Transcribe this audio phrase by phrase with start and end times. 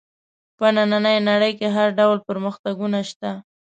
[0.57, 3.31] په نننۍ نړۍ کې هر ډول پرمختګونه شته.